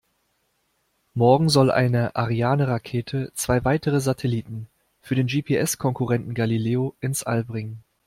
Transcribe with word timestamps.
Morgen 1.13 1.47
soll 1.47 1.69
eine 1.69 2.15
Ariane-Rakete 2.15 3.33
zwei 3.35 3.63
weitere 3.63 4.01
Satelliten 4.01 4.67
für 4.99 5.13
den 5.13 5.27
GPS-Konkurrenten 5.27 6.33
Galileo 6.33 6.95
ins 7.01 7.21
All 7.21 7.43
bringen. 7.43 7.83